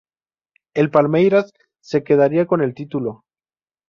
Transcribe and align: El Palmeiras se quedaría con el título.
El 0.73 0.89
Palmeiras 0.89 1.51
se 1.79 2.03
quedaría 2.03 2.47
con 2.47 2.61
el 2.63 2.73
título. 2.73 3.21